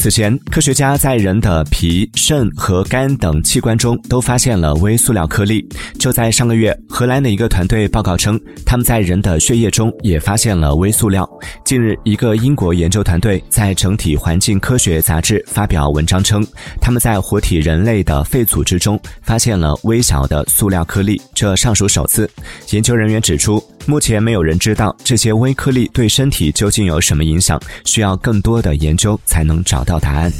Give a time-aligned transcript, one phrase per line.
[0.00, 5.62] 此前，科学家在人的脾、肾和肝等器官中都发现了微塑料颗粒。
[5.98, 11.28] 就在上个月，荷兰的一个团队报告称，他们在人的血液中也发现了微塑料。
[11.66, 16.42] 近日，一个英国研究团队在《整体环境科学》杂志发表文章称，
[16.80, 22.26] 他们在活体人类的肺组织中发现了微小的塑料颗粒，这尚属首次。
[22.70, 30.32] 研究人员指出，目前没有人知道这些微颗粒对身体究竟有什么影响，需要更多的研究才能找到答案。